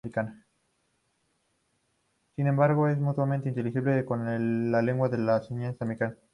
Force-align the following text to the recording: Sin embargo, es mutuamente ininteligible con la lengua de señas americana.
Sin 2.35 2.47
embargo, 2.47 2.87
es 2.87 2.97
mutuamente 2.97 3.49
ininteligible 3.49 4.03
con 4.03 4.71
la 4.71 4.81
lengua 4.81 5.09
de 5.09 5.41
señas 5.47 5.79
americana. 5.79 6.17